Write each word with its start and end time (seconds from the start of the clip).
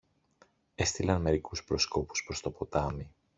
Έστειλαν 0.75 1.21
μερικούς 1.21 1.63
προσκόπους 1.63 2.23
προς 2.23 2.39
το 2.41 2.51
ποτάμι 2.51 3.09